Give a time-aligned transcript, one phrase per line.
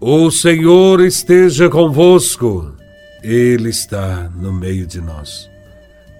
[0.00, 2.72] O Senhor esteja convosco,
[3.20, 5.50] Ele está no meio de nós.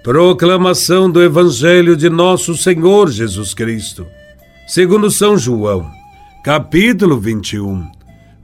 [0.03, 4.05] Proclamação do Evangelho de Nosso Senhor Jesus Cristo,
[4.67, 5.89] segundo São João,
[6.43, 7.89] capítulo 21,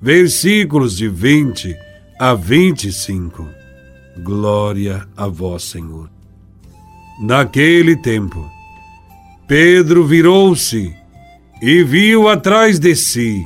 [0.01, 1.77] versículos de 20
[2.17, 3.49] a 25.
[4.23, 6.09] Glória a Vós, Senhor.
[7.21, 8.49] Naquele tempo,
[9.49, 10.95] Pedro virou-se
[11.61, 13.45] e viu atrás de si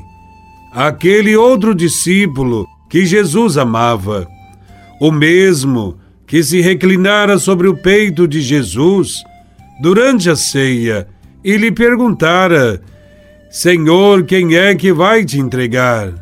[0.72, 4.28] aquele outro discípulo que Jesus amava,
[5.00, 9.22] o mesmo que se reclinara sobre o peito de Jesus
[9.80, 11.08] durante a ceia
[11.42, 12.82] e lhe perguntara:
[13.50, 16.12] Senhor, quem é que vai te entregar?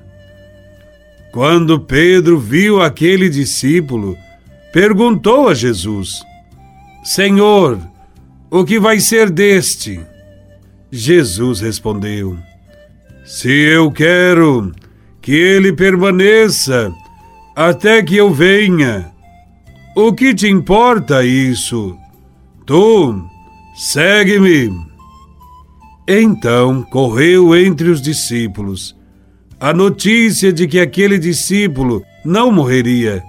[1.33, 4.17] Quando Pedro viu aquele discípulo,
[4.73, 6.23] perguntou a Jesus:
[7.03, 7.79] Senhor,
[8.51, 10.01] o que vai ser deste?
[10.91, 12.39] Jesus respondeu:
[13.27, 14.73] se eu quero
[15.21, 16.93] que ele permaneça
[17.57, 19.11] até que eu venha,
[19.97, 21.97] o que te importa isso?
[22.65, 23.21] Tu,
[23.75, 24.73] segue-me.
[26.07, 28.95] Então correu entre os discípulos
[29.59, 33.23] a notícia de que aquele discípulo não morreria.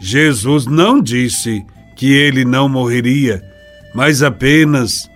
[0.00, 1.64] Jesus não disse
[1.96, 3.42] que ele não morreria,
[3.94, 5.10] mas apenas: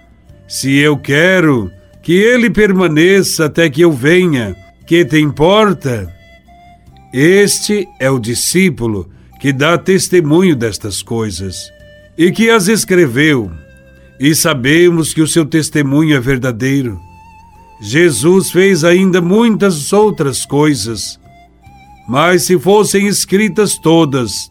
[0.48, 1.70] se eu quero
[2.08, 4.56] que ele permaneça até que eu venha.
[4.86, 6.10] Que te importa?
[7.12, 11.70] Este é o discípulo que dá testemunho destas coisas
[12.16, 13.50] e que as escreveu,
[14.18, 16.98] e sabemos que o seu testemunho é verdadeiro.
[17.78, 21.20] Jesus fez ainda muitas outras coisas,
[22.08, 24.50] mas se fossem escritas todas,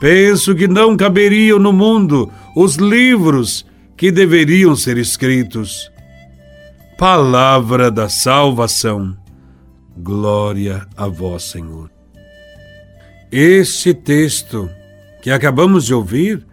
[0.00, 5.94] penso que não caberiam no mundo os livros que deveriam ser escritos.
[6.98, 9.14] Palavra da salvação.
[9.98, 11.90] Glória a vós, Senhor.
[13.30, 14.70] Este texto
[15.20, 16.46] que acabamos de ouvir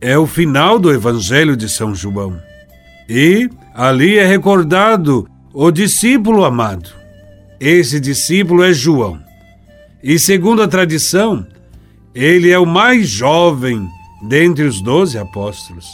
[0.00, 2.36] é o final do Evangelho de São João.
[3.08, 6.90] E ali é recordado o discípulo amado.
[7.60, 9.22] Esse discípulo é João.
[10.02, 11.46] E segundo a tradição,
[12.12, 13.88] ele é o mais jovem
[14.28, 15.86] dentre os doze apóstolos.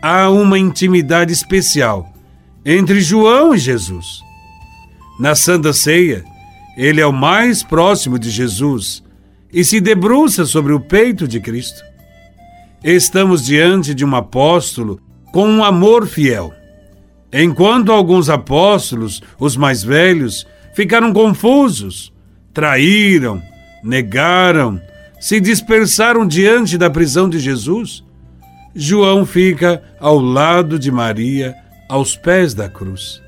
[0.00, 2.11] Há uma intimidade especial
[2.64, 4.22] entre João e Jesus.
[5.18, 6.24] Na Santa Ceia,
[6.76, 9.02] ele é o mais próximo de Jesus
[9.52, 11.82] e se debruça sobre o peito de Cristo.
[12.82, 15.00] Estamos diante de um apóstolo
[15.32, 16.52] com um amor fiel.
[17.32, 22.12] Enquanto alguns apóstolos, os mais velhos, ficaram confusos,
[22.52, 23.42] traíram,
[23.82, 24.80] negaram,
[25.20, 28.04] se dispersaram diante da prisão de Jesus,
[28.74, 31.61] João fica ao lado de Maria
[31.92, 33.20] aos pés da cruz.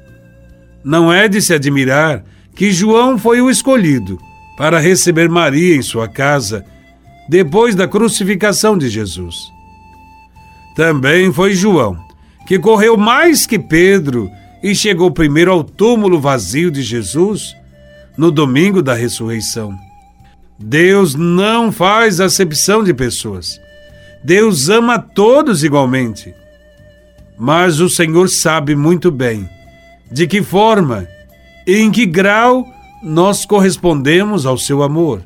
[0.83, 2.25] Não é de se admirar
[2.57, 4.19] que João foi o escolhido
[4.57, 6.65] para receber Maria em sua casa
[7.29, 9.37] depois da crucificação de Jesus.
[10.75, 12.03] Também foi João
[12.47, 14.31] que correu mais que Pedro
[14.63, 17.55] e chegou primeiro ao túmulo vazio de Jesus
[18.17, 19.79] no domingo da ressurreição.
[20.59, 23.61] Deus não faz acepção de pessoas.
[24.25, 26.35] Deus ama todos igualmente.
[27.39, 29.49] Mas o Senhor sabe muito bem
[30.11, 31.09] de que forma
[31.67, 32.67] e em que grau
[33.03, 35.23] nós correspondemos ao seu amor.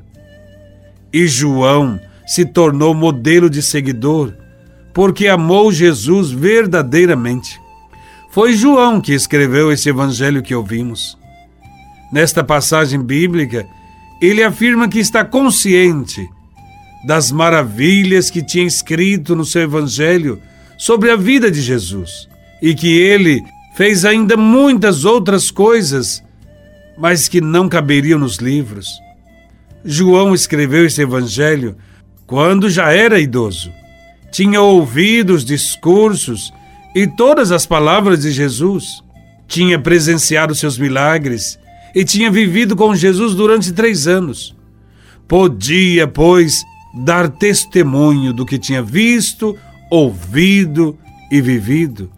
[1.13, 4.33] E João se tornou modelo de seguidor
[4.93, 7.61] porque amou Jesus verdadeiramente.
[8.31, 11.17] Foi João que escreveu esse evangelho que ouvimos.
[12.13, 13.67] Nesta passagem bíblica,
[14.21, 16.29] ele afirma que está consciente
[17.07, 20.41] das maravilhas que tinha escrito no seu evangelho
[20.79, 22.29] sobre a vida de Jesus
[22.63, 23.43] e que ele
[23.77, 26.23] fez ainda muitas outras coisas,
[26.97, 28.89] mas que não caberiam nos livros.
[29.85, 31.77] João escreveu esse evangelho
[32.27, 33.73] quando já era idoso.
[34.31, 36.53] Tinha ouvido os discursos
[36.95, 39.03] e todas as palavras de Jesus.
[39.47, 41.59] Tinha presenciado seus milagres
[41.95, 44.55] e tinha vivido com Jesus durante três anos.
[45.27, 46.63] Podia, pois,
[47.05, 49.57] dar testemunho do que tinha visto,
[49.91, 50.99] ouvido
[51.31, 52.11] e vivido,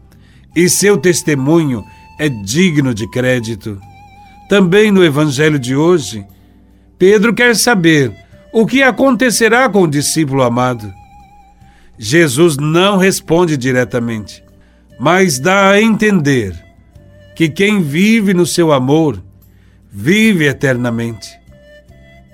[0.54, 1.84] e seu testemunho
[2.18, 3.80] é digno de crédito.
[4.48, 6.26] Também no Evangelho de hoje,
[6.98, 8.12] Pedro quer saber
[8.52, 10.92] o que acontecerá com o discípulo amado.
[11.98, 14.42] Jesus não responde diretamente,
[14.98, 16.54] mas dá a entender
[17.36, 19.22] que quem vive no seu amor
[19.90, 21.28] vive eternamente.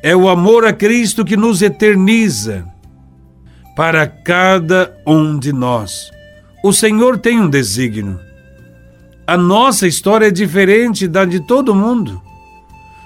[0.03, 2.67] É o amor a Cristo que nos eterniza
[3.77, 6.11] para cada um de nós.
[6.65, 8.19] O Senhor tem um desígnio.
[9.27, 12.23] A nossa história é diferente da de todo mundo.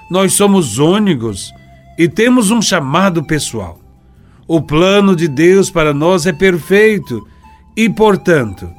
[0.09, 1.53] Nós somos únicos
[1.97, 3.79] e temos um chamado pessoal.
[4.47, 7.27] O plano de Deus para nós é perfeito
[7.75, 8.69] e, portanto,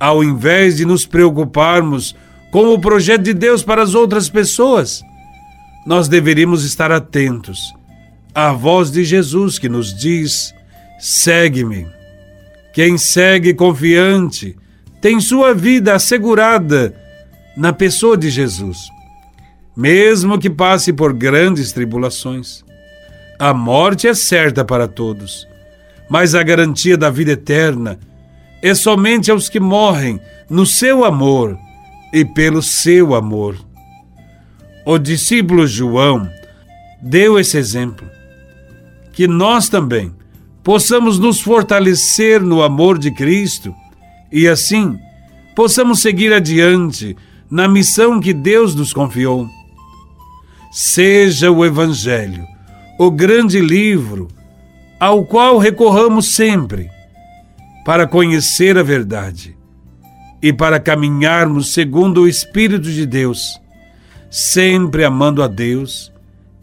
[0.00, 2.16] ao invés de nos preocuparmos
[2.50, 5.02] com o projeto de Deus para as outras pessoas,
[5.86, 7.72] nós deveríamos estar atentos
[8.34, 10.54] à voz de Jesus que nos diz:
[11.00, 11.88] segue-me.
[12.72, 14.56] Quem segue confiante
[15.00, 16.94] tem sua vida assegurada
[17.56, 18.78] na pessoa de Jesus,
[19.76, 22.62] mesmo que passe por grandes tribulações.
[23.38, 25.48] A morte é certa para todos,
[26.08, 27.98] mas a garantia da vida eterna
[28.62, 31.58] é somente aos que morrem no seu amor
[32.12, 33.56] e pelo seu amor.
[34.84, 36.30] O discípulo João
[37.00, 38.08] deu esse exemplo.
[39.12, 40.14] Que nós também
[40.62, 43.74] possamos nos fortalecer no amor de Cristo
[44.30, 44.98] e assim
[45.54, 47.16] possamos seguir adiante
[47.50, 49.48] na missão que Deus nos confiou.
[50.70, 52.46] Seja o Evangelho
[52.98, 54.28] o grande livro
[55.00, 56.90] ao qual recorramos sempre
[57.84, 59.56] para conhecer a verdade
[60.42, 63.58] e para caminharmos segundo o Espírito de Deus,
[64.30, 66.12] sempre amando a Deus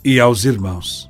[0.05, 1.09] e aos irmãos.